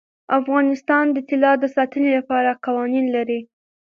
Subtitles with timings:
[0.39, 3.39] افغانستان د طلا د ساتنې لپاره قوانین لري.